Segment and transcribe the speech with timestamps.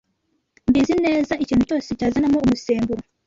[0.69, 3.01] mbizi neza ikintu cyose cyazanamo umusemburo.